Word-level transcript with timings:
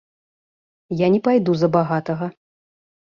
Я 1.05 1.09
не 1.15 1.19
пайду 1.27 1.51
за 1.59 1.67
багатага. 1.79 2.25